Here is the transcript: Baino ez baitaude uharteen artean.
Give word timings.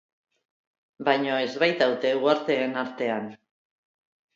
Baino 1.11 1.37
ez 1.43 1.51
baitaude 1.67 2.17
uharteen 2.25 2.77
artean. 2.87 3.33